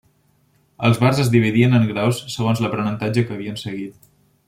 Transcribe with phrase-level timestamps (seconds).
[0.87, 4.15] Els bards es dividien en graus segons l'aprenentatge que havien seguit.